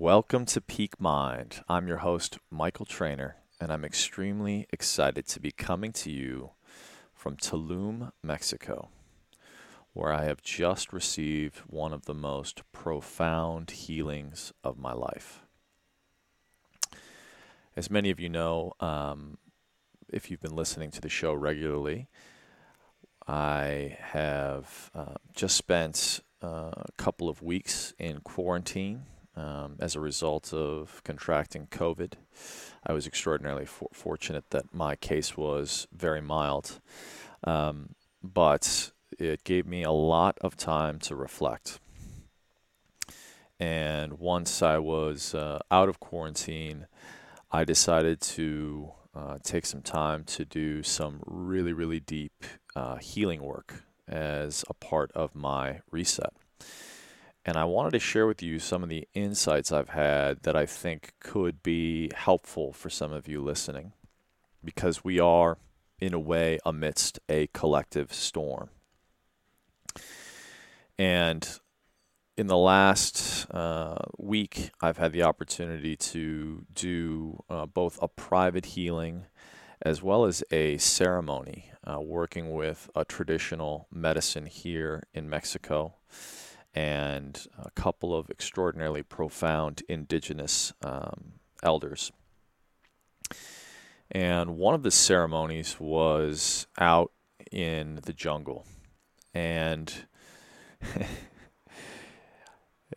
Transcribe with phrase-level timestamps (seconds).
[0.00, 1.64] Welcome to Peak Mind.
[1.68, 6.50] I'm your host, Michael Trainer, and I'm extremely excited to be coming to you
[7.12, 8.90] from Tulum, Mexico,
[9.94, 15.40] where I have just received one of the most profound healings of my life.
[17.74, 19.36] As many of you know, um,
[20.08, 22.06] if you've been listening to the show regularly,
[23.26, 29.02] I have uh, just spent uh, a couple of weeks in quarantine
[29.38, 32.14] um, as a result of contracting COVID.
[32.84, 36.80] I was extraordinarily for- fortunate that my case was very mild,
[37.44, 41.78] um, but it gave me a lot of time to reflect.
[43.60, 46.86] And once I was uh, out of quarantine,
[47.50, 52.44] I decided to uh, take some time to do some really, really deep
[52.76, 56.32] uh, healing work as a part of my reset.
[57.48, 60.66] And I wanted to share with you some of the insights I've had that I
[60.66, 63.94] think could be helpful for some of you listening
[64.62, 65.56] because we are,
[65.98, 68.68] in a way, amidst a collective storm.
[70.98, 71.48] And
[72.36, 78.66] in the last uh, week, I've had the opportunity to do uh, both a private
[78.66, 79.24] healing
[79.80, 85.94] as well as a ceremony, uh, working with a traditional medicine here in Mexico
[86.74, 92.12] and a couple of extraordinarily profound indigenous um, elders.
[94.10, 97.12] And one of the ceremonies was out
[97.50, 98.64] in the jungle.
[99.34, 99.92] And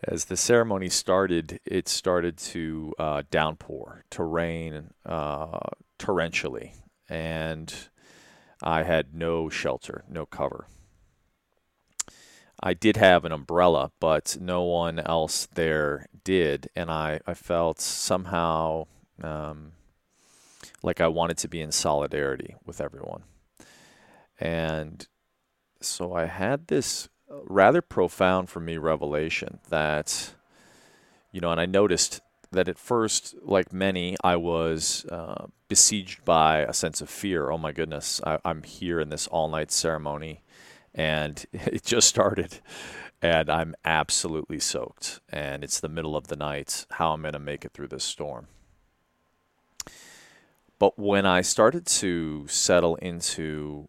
[0.03, 5.59] as the ceremony started, it started to uh, downpour, to rain uh,
[5.99, 6.73] torrentially,
[7.09, 7.73] and
[8.63, 10.67] I had no shelter, no cover.
[12.63, 17.81] I did have an umbrella, but no one else there did, and I, I felt
[17.81, 18.85] somehow
[19.23, 19.71] um,
[20.83, 23.23] like I wanted to be in solidarity with everyone.
[24.39, 25.07] And
[25.79, 30.33] so I had this rather profound for me revelation that,
[31.31, 32.21] you know, and I noticed
[32.51, 37.49] that at first, like many, I was uh, besieged by a sense of fear.
[37.49, 40.43] Oh my goodness, I, I'm here in this all night ceremony,
[40.93, 42.59] and it just started,
[43.21, 46.85] and I'm absolutely soaked, and it's the middle of the night.
[46.91, 48.47] How I'm going to make it through this storm.
[50.79, 53.87] But when I started to settle into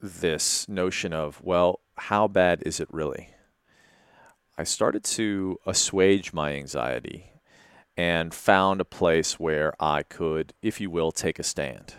[0.00, 3.30] this notion of, well, how bad is it really?
[4.56, 7.32] I started to assuage my anxiety
[7.96, 11.94] and found a place where I could, if you will, take a stand.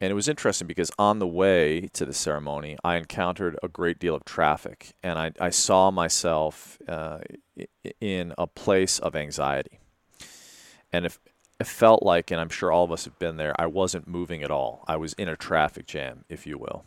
[0.00, 3.98] And it was interesting because on the way to the ceremony, I encountered a great
[3.98, 7.18] deal of traffic, and I, I saw myself uh,
[8.00, 9.78] in a place of anxiety.
[10.90, 11.18] And if
[11.60, 14.42] it felt like, and I'm sure all of us have been there, I wasn't moving
[14.42, 14.84] at all.
[14.88, 16.84] I was in a traffic jam, if you will.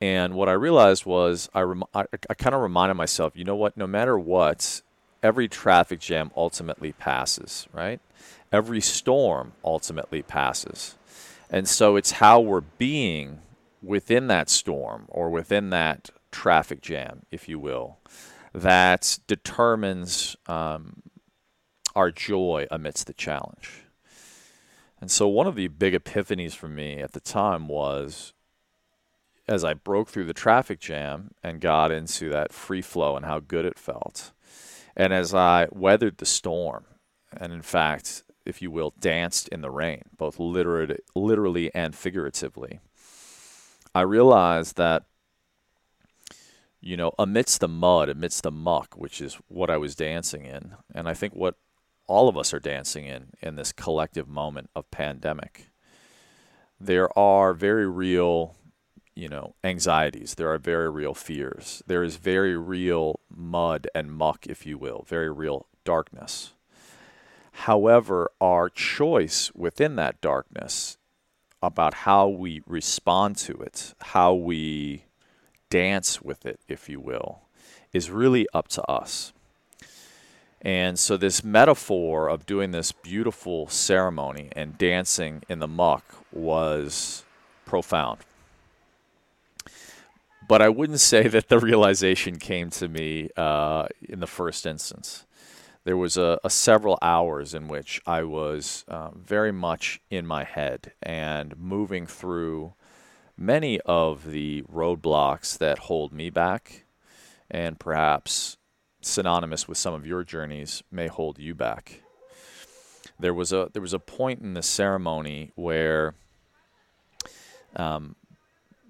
[0.00, 3.56] And what I realized was I, rem- I, I kind of reminded myself, you know
[3.56, 4.82] what, no matter what,
[5.22, 8.00] every traffic jam ultimately passes, right?
[8.52, 10.96] Every storm ultimately passes.
[11.50, 13.40] And so it's how we're being
[13.82, 17.98] within that storm or within that traffic jam, if you will,
[18.52, 21.02] that determines um,
[21.94, 23.84] our joy amidst the challenge.
[25.00, 28.32] And so one of the big epiphanies for me at the time was
[29.48, 33.40] as I broke through the traffic jam and got into that free flow and how
[33.40, 34.32] good it felt.
[34.96, 36.86] And as I weathered the storm,
[37.36, 42.80] and in fact, if you will, danced in the rain, both literally, literally and figuratively,
[43.94, 45.04] I realized that,
[46.80, 50.74] you know, amidst the mud, amidst the muck, which is what I was dancing in,
[50.94, 51.56] and I think what
[52.06, 55.70] all of us are dancing in in this collective moment of pandemic,
[56.78, 58.54] there are very real
[59.16, 60.34] you know, anxieties.
[60.34, 61.82] There are very real fears.
[61.86, 66.52] There is very real mud and muck, if you will, very real darkness.
[67.52, 70.98] However, our choice within that darkness
[71.62, 75.04] about how we respond to it, how we
[75.70, 77.40] dance with it, if you will,
[77.94, 79.32] is really up to us.
[80.60, 87.24] And so, this metaphor of doing this beautiful ceremony and dancing in the muck was
[87.64, 88.18] profound
[90.48, 95.24] but I wouldn't say that the realization came to me uh, in the first instance.
[95.84, 100.42] There was a, a, several hours in which I was uh, very much in my
[100.42, 102.74] head and moving through
[103.36, 106.84] many of the roadblocks that hold me back,
[107.48, 108.56] and perhaps
[109.00, 112.02] synonymous with some of your journeys may hold you back.
[113.20, 116.14] There was a there was a point in the ceremony where
[117.76, 118.16] um,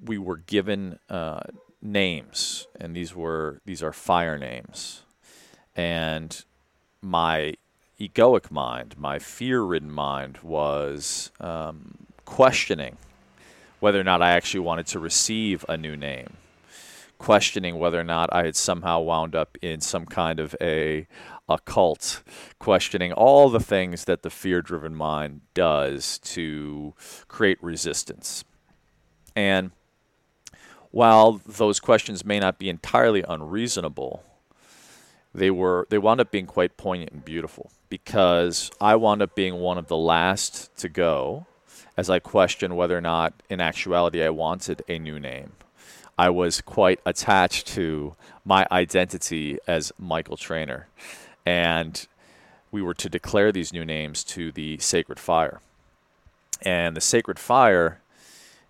[0.05, 1.41] we were given uh,
[1.81, 5.03] names, and these were these are fire names,
[5.75, 6.45] and
[7.01, 7.55] my
[7.99, 12.97] egoic mind, my fear-ridden mind, was um, questioning
[13.81, 16.37] whether or not I actually wanted to receive a new name,
[17.19, 21.07] questioning whether or not I had somehow wound up in some kind of a
[21.49, 22.23] a cult,
[22.59, 26.93] questioning all the things that the fear-driven mind does to
[27.29, 28.45] create resistance.
[29.37, 29.71] And
[30.91, 34.23] while those questions may not be entirely unreasonable,
[35.35, 39.57] they were they wound up being quite poignant and beautiful because I wound up being
[39.57, 41.47] one of the last to go
[41.97, 45.53] as I questioned whether or not in actuality I wanted a new name.
[46.19, 50.89] I was quite attached to my identity as Michael Trainer.
[51.45, 52.07] And
[52.71, 55.61] we were to declare these new names to the sacred fire.
[56.63, 58.01] And the sacred fire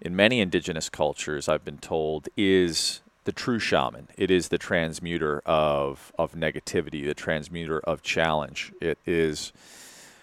[0.00, 4.08] in many indigenous cultures, I've been told, is the true shaman.
[4.16, 8.72] It is the transmuter of, of negativity, the transmuter of challenge.
[8.80, 9.52] It is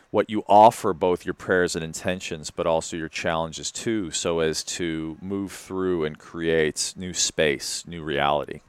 [0.10, 4.64] what you offer both your prayers and intentions, but also your challenges too, so as
[4.64, 8.62] to move through and create new space, new reality.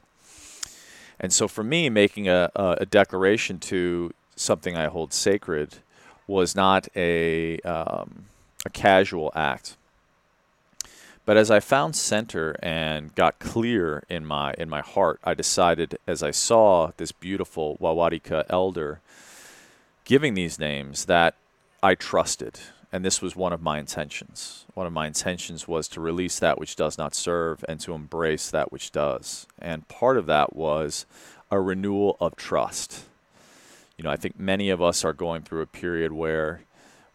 [1.19, 5.75] And so for me, making a, a declaration to something I hold sacred
[6.27, 8.25] was not a, um,
[8.65, 9.77] a casual act
[11.25, 15.97] but as I found center and got clear in my in my heart, I decided
[16.07, 19.01] as I saw this beautiful Wixarika elder
[20.03, 21.35] giving these names that
[21.81, 22.59] I trusted.
[22.91, 24.65] And this was one of my intentions.
[24.73, 28.49] One of my intentions was to release that which does not serve and to embrace
[28.51, 29.47] that which does.
[29.59, 31.05] And part of that was
[31.51, 33.05] a renewal of trust.
[33.97, 36.61] You know, I think many of us are going through a period where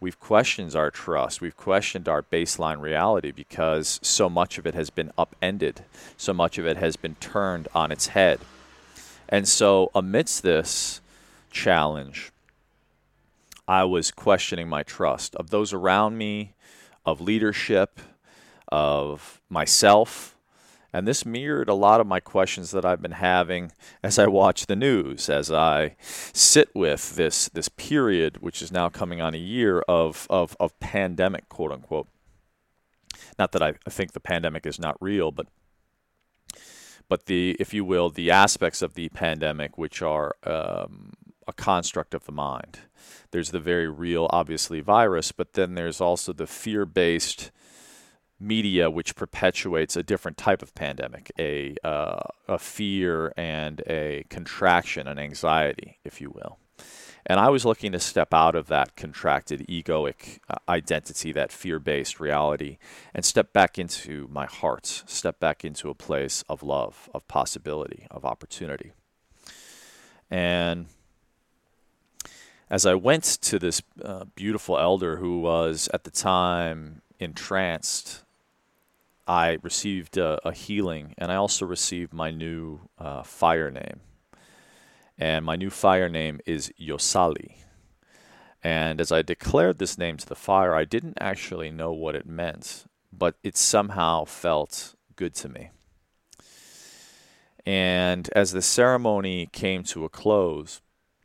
[0.01, 1.39] we've questioned our trust.
[1.39, 5.85] We've questioned our baseline reality because so much of it has been upended.
[6.17, 8.39] So much of it has been turned on its head.
[9.29, 10.99] And so, amidst this
[11.51, 12.33] challenge,
[13.65, 16.51] I was questioning my trust of those around me,
[17.05, 18.01] of leadership,
[18.67, 20.35] of myself,
[20.93, 23.71] and this mirrored a lot of my questions that I've been having
[24.03, 25.95] as I watch the news, as I
[26.33, 30.77] sit with this this period, which is now coming on a year of of, of
[30.79, 32.07] pandemic, quote unquote.
[33.39, 35.47] Not that I, think the pandemic is not real, but
[37.07, 41.11] but the, if you will, the aspects of the pandemic which are um,
[41.45, 42.79] a construct of the mind.
[43.31, 47.51] There's the very real, obviously, virus, but then there's also the fear-based
[48.41, 55.07] media which perpetuates a different type of pandemic, a, uh, a fear and a contraction,
[55.07, 56.57] an anxiety, if you will.
[57.25, 61.77] And I was looking to step out of that contracted egoic uh, identity, that fear
[61.77, 62.77] based reality,
[63.13, 68.07] and step back into my heart, step back into a place of love, of possibility,
[68.09, 68.91] of opportunity.
[70.31, 70.87] And
[72.71, 78.23] as I went to this uh, beautiful elder who was at the time entranced
[79.27, 84.01] I received a, a, healing, and I also received my new uh, fire name.
[85.17, 87.57] And my new fire name is Yosali.
[88.63, 92.25] And as I declared this name to the fire, I didn't actually know what it
[92.25, 95.71] meant, but it somehow felt good to me.
[97.65, 100.81] And as the ceremony came to a close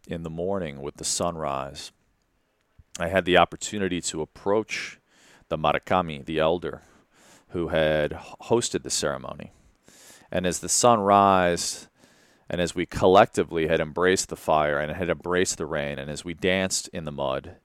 [0.07, 1.93] in the morning with the sunrise,
[2.99, 4.99] I had the opportunity to approach
[5.49, 6.83] the Marakami, the elder,
[7.57, 8.11] who had
[8.43, 9.51] hosted the ceremony.
[10.31, 11.87] And as the sun rised,
[12.51, 16.23] and as we collectively had embraced the fire and had embraced the rain, and as
[16.23, 17.57] we danced in the mud,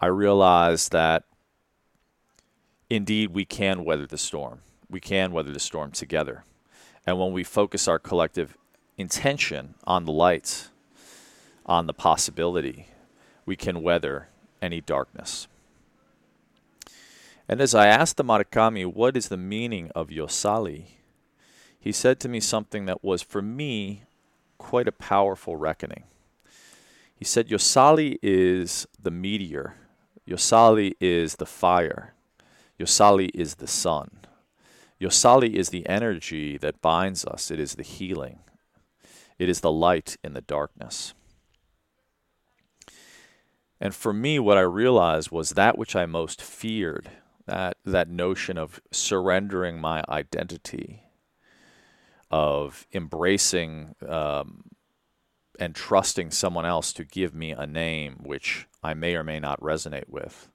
[0.00, 1.24] I realized that
[2.88, 4.62] indeed we can weather the storm.
[4.88, 6.44] We can weather the storm together.
[7.06, 8.56] And when we focus our collective
[8.96, 10.68] intention on the light,
[11.66, 12.88] on the possibility,
[13.44, 14.28] we can weather
[14.62, 15.48] any darkness.
[17.48, 20.84] And as I asked the Marakami, what is the meaning of Yosali?
[21.80, 24.02] He said to me something that was, for me,
[24.58, 26.04] quite a powerful reckoning.
[27.14, 29.76] He said, Yosali is the meteor,
[30.28, 32.14] Yosali is the fire,
[32.78, 34.10] Yosali is the sun.
[35.00, 38.40] Yosali is the energy that binds us, it is the healing,
[39.38, 41.14] it is the light in the darkness.
[43.80, 47.10] And for me, what I realized was that which I most feared
[47.48, 51.02] that that notion of surrendering my identity,
[52.30, 54.64] of embracing um,
[55.58, 59.60] and trusting someone else to give me a name which I may or may not
[59.60, 60.48] resonate with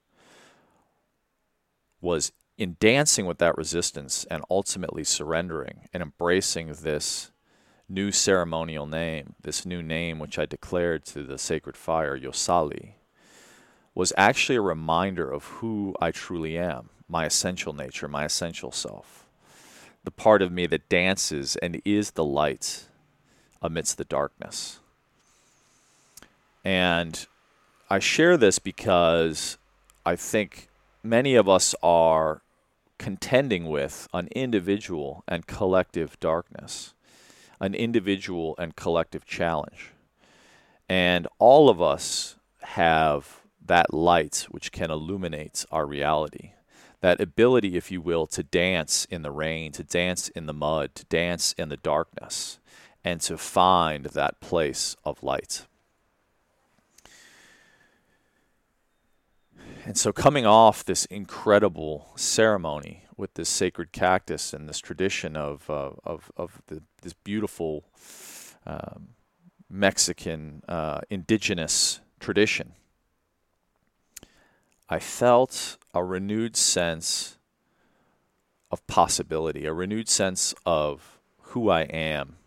[1.99, 7.31] was in dancing with that resistance and ultimately surrendering and embracing this
[7.89, 12.93] new ceremonial name, this new name which I declared to the sacred fire, Yosali,
[13.95, 19.27] was actually a reminder of who I truly am, my essential nature, my essential self,
[20.03, 22.87] the part of me that dances and is the light
[23.61, 24.79] amidst the darkness.
[26.65, 27.25] And
[27.89, 29.57] I share this because
[30.05, 30.69] I think
[31.03, 32.41] many of us are
[32.97, 36.93] contending with an individual and collective darkness,
[37.59, 39.91] an individual and collective challenge.
[40.89, 46.51] And all of us have that light which can illuminate our reality.
[47.01, 50.95] That ability, if you will, to dance in the rain, to dance in the mud,
[50.95, 52.59] to dance in the darkness,
[53.03, 55.65] and to find that place of light.
[59.85, 65.69] And so, coming off this incredible ceremony with this sacred cactus and this tradition of
[65.69, 67.83] uh, of of the, this beautiful
[68.65, 69.09] um,
[69.69, 72.73] Mexican uh, indigenous tradition,
[74.93, 77.37] I felt a renewed sense
[78.69, 81.19] of possibility, a renewed sense of
[81.51, 82.37] who I am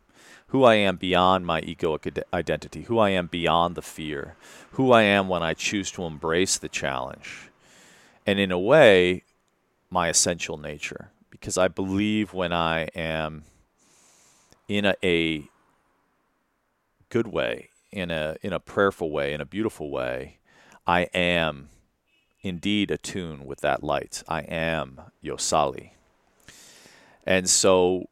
[0.49, 4.37] who I am beyond my egoic identity, who I am beyond the fear,
[4.73, 7.51] who I am when I choose to embrace the challenge,
[8.25, 9.25] and in a way,
[9.91, 11.11] my essential nature.
[11.31, 13.43] Because I believe when I am
[14.69, 15.51] in a, a
[17.11, 20.39] good way, in a in a prayerful way, in a beautiful way,
[20.87, 21.69] I am
[22.43, 24.23] indeed attuned with that light.
[24.29, 25.91] I am Yosali.
[27.25, 28.09] And so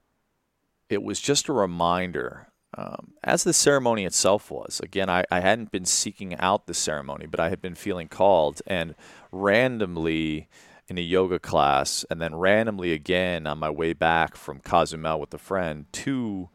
[0.88, 4.80] it was just a reminder, um, as the ceremony itself was.
[4.82, 8.60] Again, I, I hadn't been seeking out the ceremony, but I had been feeling called,
[8.66, 8.94] and
[9.30, 10.48] randomly
[10.88, 15.32] in a yoga class, and then randomly again on my way back from Cozumel with
[15.32, 16.48] a friend, two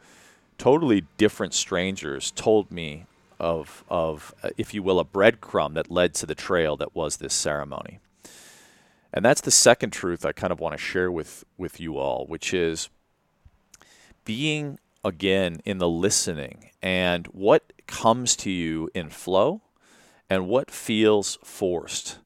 [0.57, 3.05] totally different strangers told me
[3.39, 7.17] of, of uh, if you will, a breadcrumb that led to the trail that was
[7.17, 7.99] this ceremony.
[9.11, 12.25] And that's the second truth I kind of want to share with, with you all,
[12.27, 12.89] which is
[14.25, 19.61] being again in the listening and what comes to you in flow
[20.29, 22.19] and what feels forced.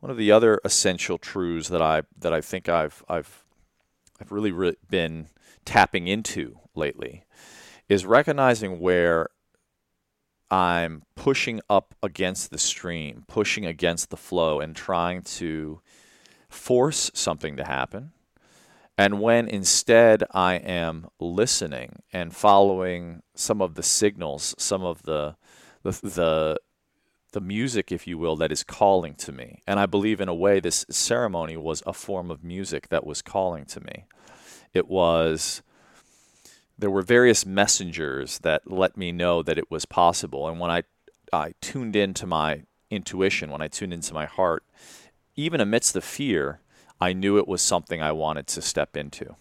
[0.00, 3.44] One of the other essential truths that I that I think I've I've
[4.20, 5.28] I've really re- been
[5.66, 7.24] tapping into lately
[7.88, 9.28] is recognizing where
[10.50, 15.80] I'm pushing up against the stream, pushing against the flow, and trying to
[16.48, 18.12] force something to happen
[19.00, 25.36] and when instead I am listening and following some of the signals, some of the,
[25.82, 26.56] the, the,
[27.32, 29.62] the music, if you will, that is calling to me.
[29.66, 33.22] And I believe in a way this ceremony was a form of music that was
[33.22, 34.04] calling to me.
[34.74, 35.62] It was,
[36.80, 40.48] there were various messengers that let me know that it was possible.
[40.48, 40.82] And when I,
[41.30, 44.64] I tuned into my intuition, when I tuned into my heart,
[45.36, 46.60] even amidst the fear,
[46.98, 49.36] I knew it was something I wanted to step into.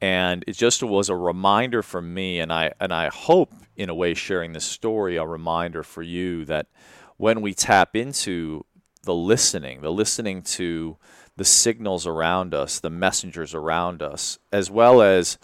[0.00, 3.94] And it just was a reminder for me, and I and I hope in a
[3.94, 6.68] way sharing this story a reminder for you that
[7.16, 8.64] when we tap into
[9.02, 10.98] the listening, the listening to
[11.36, 15.36] the signals around us, the messengers around us, as well as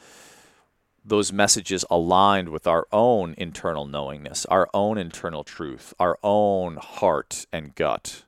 [1.04, 7.46] those messages aligned with our own internal knowingness, our own internal truth, our own heart
[7.52, 8.25] and gut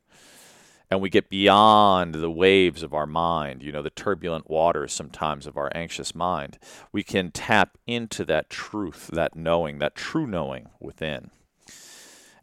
[0.90, 5.46] and we get beyond the waves of our mind, you know, the turbulent waters sometimes
[5.46, 6.58] of our anxious mind,
[6.92, 11.30] we can tap into that truth, that knowing, that true knowing within.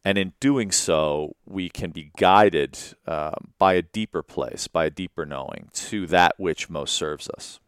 [0.05, 4.89] And in doing so, we can be guided uh, by a deeper place, by a
[4.89, 7.61] deeper knowing to that which most serves us.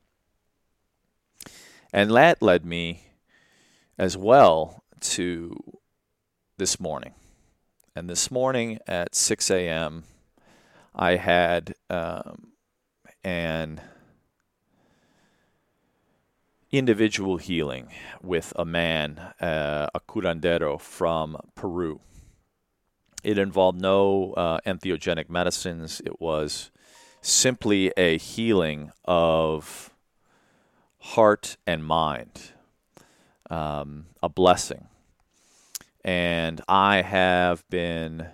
[1.96, 3.04] And that led me
[3.98, 5.56] as well to
[6.58, 7.14] this morning.
[7.96, 10.04] And this morning at 6 a.m.,
[10.94, 12.50] I had um,
[13.24, 13.80] an
[16.70, 17.88] individual healing
[18.22, 22.02] with a man, uh, a curandero from Peru.
[23.24, 26.02] It involved no uh, entheogenic medicines.
[26.06, 26.72] It was
[27.22, 29.95] simply a healing of
[31.14, 32.52] heart and mind,
[33.50, 34.88] um, a blessing.
[36.04, 38.28] And I have been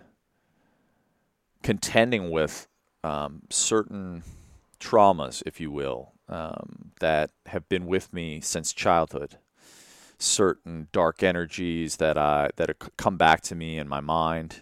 [1.63, 2.67] contending with
[3.03, 4.23] um, certain
[4.79, 9.37] traumas, if you will, um, that have been with me since childhood.
[10.21, 14.61] certain dark energies that I that come back to me in my mind.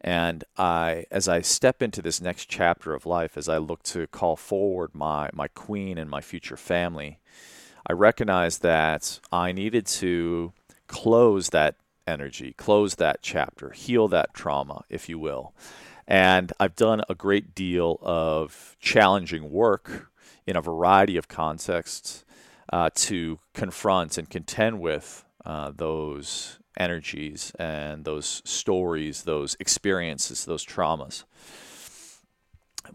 [0.00, 4.06] And I, as I step into this next chapter of life, as I look to
[4.06, 7.18] call forward my, my queen and my future family,
[7.86, 10.52] I recognize that I needed to
[10.86, 11.76] close that
[12.06, 15.52] energy, close that chapter, heal that trauma, if you will.
[16.06, 20.10] And I've done a great deal of challenging work
[20.46, 22.24] in a variety of contexts
[22.72, 30.64] uh, to confront and contend with uh, those energies and those stories, those experiences, those
[30.64, 31.24] traumas.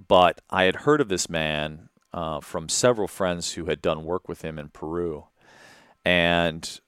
[0.07, 4.27] But I had heard of this man uh, from several friends who had done work
[4.27, 5.25] with him in Peru.
[6.03, 6.79] And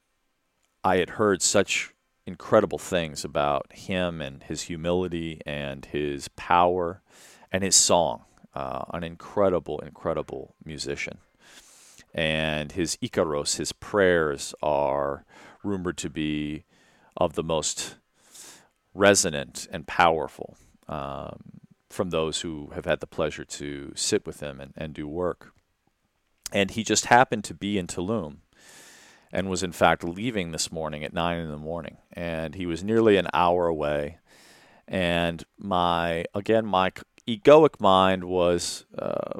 [0.83, 1.93] I had heard such
[2.25, 7.01] incredible things about him and his humility and his power
[7.51, 8.23] and his song.
[8.53, 11.19] Uh, an incredible, incredible musician.
[12.13, 15.25] And his Icaros, his prayers, are
[15.63, 16.63] rumored to be
[17.17, 17.95] of the most
[18.93, 20.57] resonant and powerful
[20.87, 21.39] um,
[21.89, 25.53] from those who have had the pleasure to sit with him and, and do work.
[26.51, 28.37] And he just happened to be in Tulum
[29.31, 31.97] and was in fact leaving this morning at nine in the morning.
[32.13, 34.19] And he was nearly an hour away.
[34.87, 36.91] And my, again, my
[37.27, 39.39] egoic mind was uh,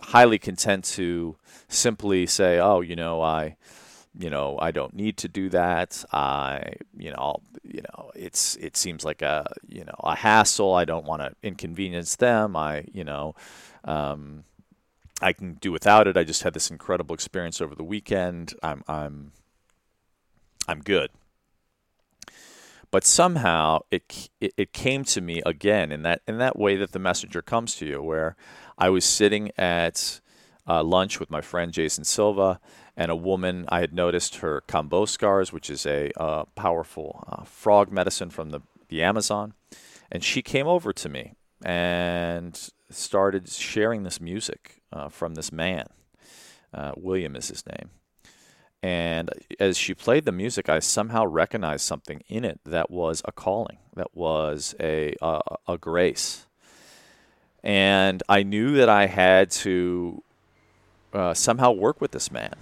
[0.00, 3.56] highly content to simply say, oh, you know, I,
[4.18, 6.04] you know, I don't need to do that.
[6.12, 10.74] I, you know, you know, it's it seems like a, you know, a hassle.
[10.74, 12.56] I don't want to inconvenience them.
[12.56, 13.36] I, you know,
[13.84, 14.42] um,
[15.22, 16.16] I can do without it.
[16.16, 18.54] I just had this incredible experience over the weekend.
[18.60, 19.32] I'm I'm
[20.66, 21.10] I'm good.
[22.90, 26.90] But somehow it, it, it came to me again in that in that way that
[26.90, 28.34] the messenger comes to you, where
[28.76, 30.20] I was sitting at
[30.66, 32.58] uh, lunch with my friend Jason Silva
[32.98, 33.64] and a woman.
[33.68, 38.50] I had noticed her kambo scars, which is a uh, powerful uh, frog medicine from
[38.50, 39.54] the the Amazon,
[40.10, 45.86] and she came over to me and started sharing this music uh, from this man.
[46.72, 47.90] Uh, William is his name.
[48.82, 53.32] And as she played the music, I somehow recognized something in it that was a
[53.32, 56.46] calling, that was a, a, a grace.
[57.62, 60.22] And I knew that I had to
[61.12, 62.54] uh, somehow work with this man.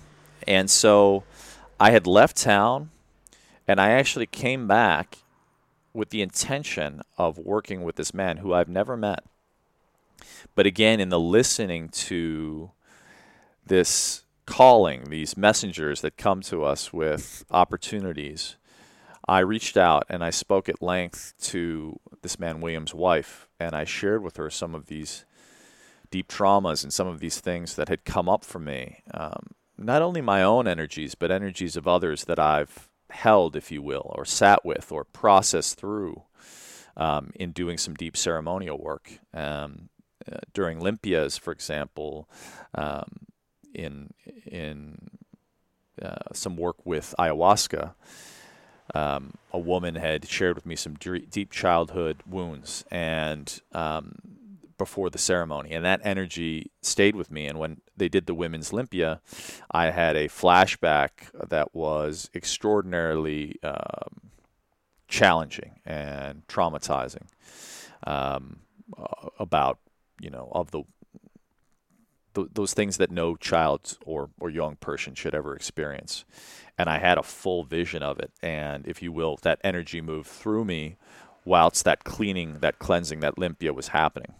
[0.47, 1.25] And so
[1.79, 2.91] I had left town
[3.67, 5.19] and I actually came back
[5.93, 9.25] with the intention of working with this man who I've never met.
[10.55, 12.71] But again, in the listening to
[13.67, 18.57] this calling, these messengers that come to us with opportunities,
[19.27, 23.85] I reached out and I spoke at length to this man William's wife, and I
[23.85, 25.25] shared with her some of these
[26.11, 29.03] deep traumas and some of these things that had come up for me.
[29.13, 33.83] Um, not only my own energies, but energies of others that I've held, if you
[33.83, 36.23] will, or sat with, or processed through
[36.97, 39.19] um, in doing some deep ceremonial work.
[39.35, 39.89] Um,
[40.31, 42.29] uh, during Limpias, for example,
[42.75, 43.27] um,
[43.75, 44.11] in
[44.45, 44.97] in
[46.03, 47.95] uh, some work with ayahuasca,
[48.95, 54.17] um, a woman had shared with me some deep childhood wounds, and um,
[54.79, 57.47] before the ceremony, and that energy stayed with me.
[57.47, 59.21] And when they did the women's Limpia,
[59.71, 61.11] I had a flashback
[61.49, 64.31] that was extraordinarily um,
[65.09, 67.27] challenging and traumatizing
[68.07, 68.61] um,
[69.39, 69.79] about
[70.21, 70.83] you know of the
[72.35, 76.25] those things that no child or or young person should ever experience
[76.77, 80.29] and I had a full vision of it and if you will that energy moved
[80.29, 80.97] through me
[81.45, 84.35] whilst that cleaning that cleansing that limpia was happening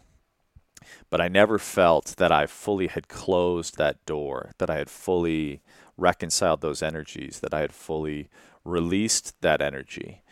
[1.11, 5.61] but I never felt that I fully had closed that door that I had fully
[5.97, 8.29] reconciled those energies that I had fully
[8.65, 10.23] released that energy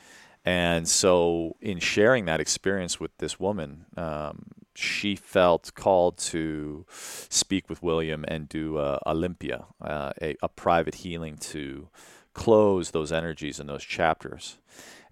[0.45, 7.71] and so, in sharing that experience with this woman, um, she felt called to speak
[7.71, 9.15] with William and do a, a
[9.81, 11.89] uh, a, a private healing to
[12.35, 14.59] close those energies and those chapters.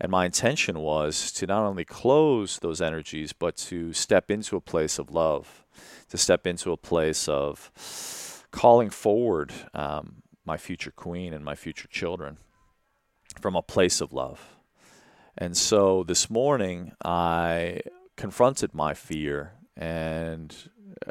[0.03, 4.61] And my intention was to not only close those energies, but to step into a
[4.61, 5.65] place of love,
[6.09, 7.71] to step into a place of
[8.51, 12.39] calling forward um, my future queen and my future children
[13.41, 14.57] from a place of love.
[15.39, 17.83] And so this morning, I
[18.17, 20.53] confronted my fear and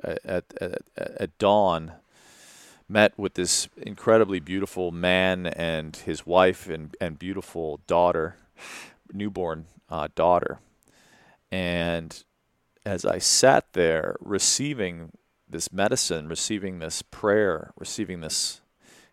[0.04, 1.94] at, at, at dawn
[2.90, 8.36] met with this incredibly beautiful man and his wife and, and beautiful daughter,
[9.14, 10.60] newborn uh, daughter.
[11.52, 12.24] And
[12.86, 15.12] as I sat there receiving
[15.48, 18.62] this medicine, receiving this prayer, receiving this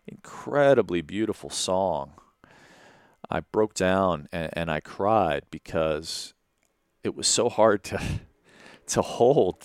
[0.07, 2.13] incredibly beautiful song,
[3.29, 6.33] I broke down and, and I cried because
[7.03, 7.99] it was so hard to
[8.87, 9.63] to hold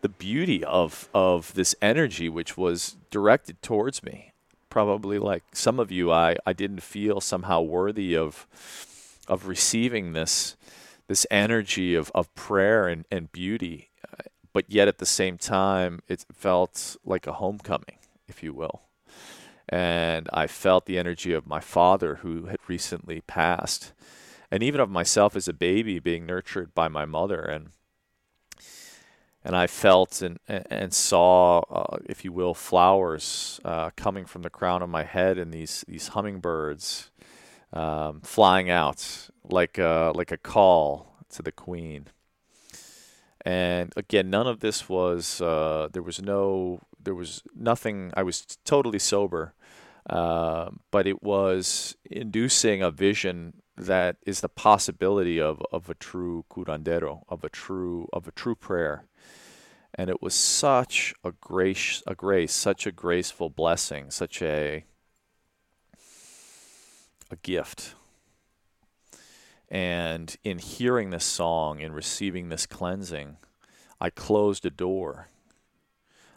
[0.00, 4.31] the beauty of of this energy which was directed towards me
[4.72, 8.46] probably like some of you I, I didn't feel somehow worthy of
[9.28, 10.56] of receiving this
[11.08, 14.22] this energy of, of prayer and, and beauty uh,
[14.54, 18.80] but yet at the same time it felt like a homecoming if you will.
[19.68, 23.92] And I felt the energy of my father who had recently passed
[24.50, 27.72] and even of myself as a baby being nurtured by my mother and
[29.44, 34.50] and I felt and and saw, uh, if you will, flowers uh, coming from the
[34.50, 37.10] crown of my head, and these these hummingbirds
[37.72, 42.08] um, flying out like a, like a call to the queen.
[43.44, 48.12] And again, none of this was uh, there was no there was nothing.
[48.16, 49.54] I was totally sober,
[50.08, 56.44] uh, but it was inducing a vision that is the possibility of, of a true
[56.48, 59.06] curandero, of a true of a true prayer
[59.94, 64.84] and it was such a grace, a grace, such a graceful blessing, such a
[67.30, 67.94] a gift.
[69.70, 73.38] And in hearing this song in receiving this cleansing,
[73.98, 75.28] I closed a door.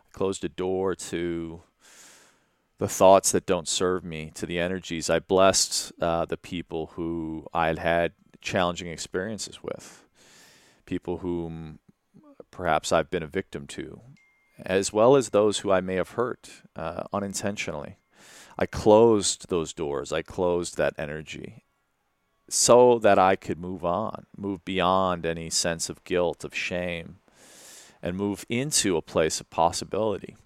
[0.08, 1.62] I closed a door to
[2.78, 5.10] the thoughts that don't serve me, to the energies.
[5.10, 10.06] I blessed uh, the people who I had had challenging experiences with,
[10.86, 11.80] people whom
[12.56, 14.00] perhaps I've been a victim to,
[14.66, 17.98] as well as those who I may have hurt uh, unintentionally.
[18.58, 21.66] I closed those doors, I closed that energy
[22.50, 27.18] so that I could move on, move beyond any sense of guilt, of shame,
[28.02, 30.38] and move into a place of possibility.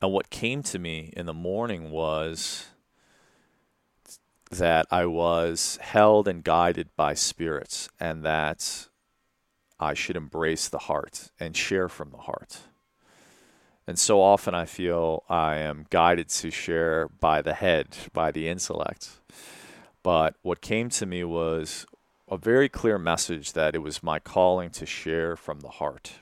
[0.00, 2.66] And what came to me in the morning was
[4.52, 8.86] that I was held and guided by spirits, and that
[9.80, 12.58] I should embrace the heart and share from the heart.
[13.86, 18.46] And so often I feel I am guided to share by the head, by the
[18.46, 19.08] intellect.
[20.02, 21.86] But what came to me was
[22.30, 26.20] a very clear message that it was my calling to share from the heart.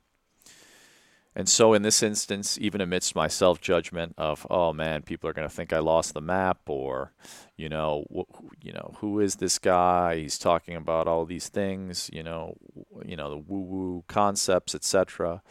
[1.36, 5.32] And so, in this instance, even amidst my self judgment of, oh man, people are
[5.32, 7.12] going to think I lost the map, or,
[7.56, 10.16] you know, wh- you know, who is this guy?
[10.16, 12.56] He's talking about all these things, you know,
[13.04, 15.42] you know, the woo woo concepts, etc.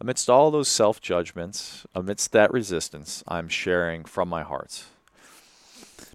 [0.00, 4.84] Amidst all those self judgments, amidst that resistance, I'm sharing from my heart,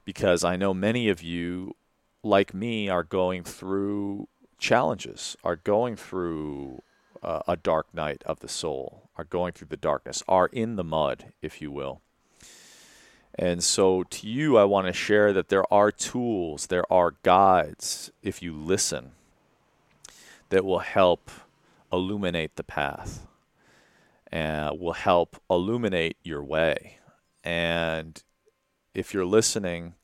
[0.05, 1.75] because I know many of you,
[2.23, 6.81] like me, are going through challenges, are going through
[7.23, 10.83] uh, a dark night of the soul, are going through the darkness, are in the
[10.83, 12.01] mud, if you will.
[13.35, 18.11] And so, to you, I want to share that there are tools, there are guides,
[18.21, 19.11] if you listen,
[20.49, 21.31] that will help
[21.93, 23.25] illuminate the path
[24.31, 26.97] and will help illuminate your way.
[27.43, 28.21] And
[28.93, 29.95] if you're listening,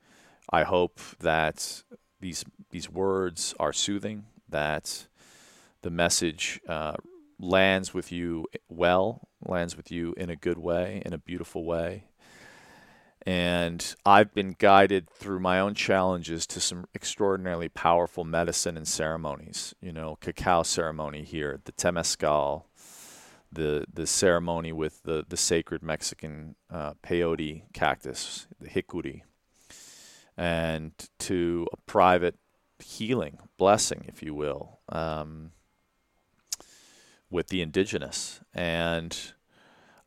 [0.50, 1.84] I hope that
[2.20, 5.08] these these words are soothing, that
[5.88, 6.92] the message uh,
[7.40, 12.04] lands with you well, lands with you in a good way, in a beautiful way.
[13.26, 19.74] And I've been guided through my own challenges to some extraordinarily powerful medicine and ceremonies.
[19.80, 22.64] You know, cacao ceremony here, the temescal,
[23.50, 29.22] the the ceremony with the the sacred Mexican uh, peyote cactus, the hikuri,
[30.36, 32.36] and to a private
[32.80, 34.80] healing blessing, if you will.
[34.90, 35.52] Um,
[37.30, 39.34] with the indigenous and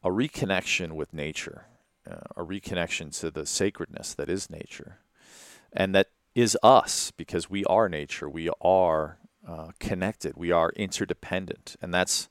[0.02, 1.66] a reconnection with nature,
[2.10, 4.98] uh, a reconnection to the sacredness that is nature,
[5.72, 8.28] and that is us because we are nature.
[8.28, 10.36] We are uh, connected.
[10.36, 12.28] We are interdependent, and that's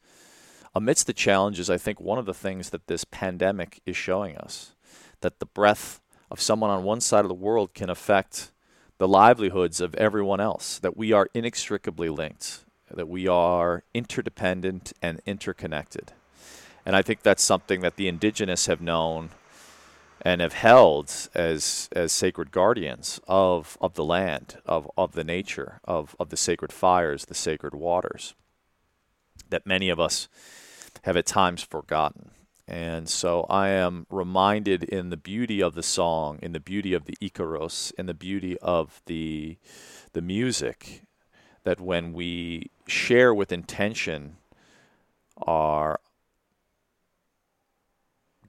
[0.73, 1.69] amidst the challenges.
[1.69, 4.73] I think one of the things that this pandemic is showing us
[5.21, 8.52] that the breath of someone on one side of the world can affect
[8.97, 10.80] the livelihoods of everyone else.
[10.80, 16.13] That we are inextricably linked that we are interdependent and interconnected.
[16.86, 19.30] And I think that's something that the indigenous have known
[20.21, 25.80] and have held as as sacred guardians of, of the land, of, of the nature,
[25.86, 28.34] of, of the sacred fires, the sacred waters,
[29.49, 30.28] that many of us
[31.04, 32.32] have at times forgotten.
[32.67, 37.06] And so I am reminded in the beauty of the song, in the beauty of
[37.06, 39.58] the Icaros, in the beauty of the
[40.13, 41.04] the music,
[41.63, 44.37] that when we share with intention
[45.37, 45.99] our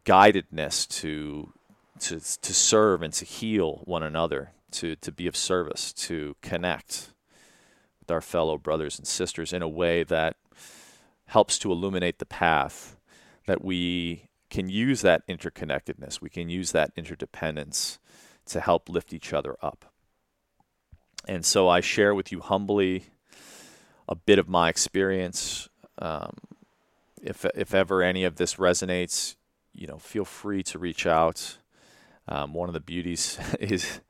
[0.04, 1.52] guidedness to
[2.00, 7.12] to to serve and to heal one another, to to be of service, to connect
[8.00, 10.36] with our fellow brothers and sisters in a way that
[11.26, 12.96] helps to illuminate the path
[13.46, 17.98] that we can use that interconnectedness, we can use that interdependence
[18.46, 19.92] to help lift each other up.
[21.26, 23.04] And so I share with you humbly
[24.08, 25.68] a bit of my experience.
[25.98, 26.36] Um,
[27.22, 29.36] if if ever any of this resonates,
[29.72, 31.58] you know, feel free to reach out.
[32.28, 34.00] Um, one of the beauties is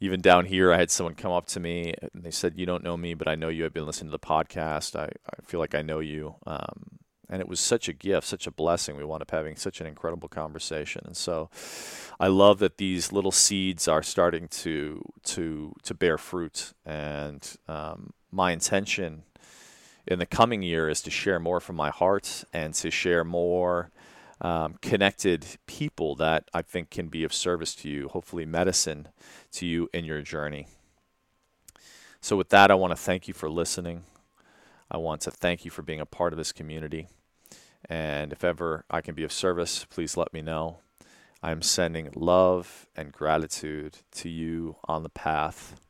[0.00, 2.84] even down here, I had someone come up to me and they said, "You don't
[2.84, 3.64] know me, but I know you.
[3.64, 4.98] I've been listening to the podcast.
[4.98, 8.46] I, I feel like I know you." Um, and it was such a gift, such
[8.46, 8.96] a blessing.
[8.96, 11.50] We wound up having such an incredible conversation, and so
[12.20, 16.72] I love that these little seeds are starting to to to bear fruit.
[16.84, 19.22] And um, my intention
[20.06, 23.90] in the coming year is to share more from my heart and to share more
[24.40, 29.08] um, connected people that I think can be of service to you, hopefully medicine
[29.52, 30.66] to you in your journey.
[32.20, 34.04] So, with that, I want to thank you for listening.
[34.94, 37.08] I want to thank you for being a part of this community.
[37.90, 40.78] And if ever I can be of service, please let me know.
[41.42, 45.80] I'm sending love and gratitude to you on the path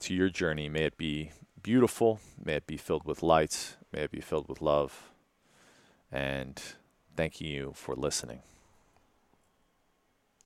[0.00, 0.70] to your journey.
[0.70, 2.20] May it be beautiful.
[2.42, 3.76] May it be filled with light.
[3.92, 5.10] May it be filled with love.
[6.10, 6.58] And
[7.16, 8.40] thank you for listening.